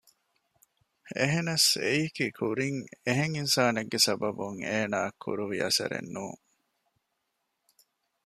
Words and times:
އެހެނަސް 1.17 1.69
އެއީކީ 1.83 2.25
ކުރިން 2.37 2.79
އެހެން 3.05 3.33
އިންސާނެއްގެ 3.37 3.99
ސަބަބުން 4.05 4.59
އޭނާއަށް 4.69 5.19
ކުރުވި 5.23 5.57
އަސަރެއް 5.65 6.09
ނޫން 6.15 6.41